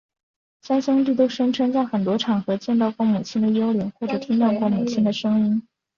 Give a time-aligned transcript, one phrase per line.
[0.63, 5.61] 三兄弟都声称在很多场合见到过母亲的幽灵或者听到过母亲的声音。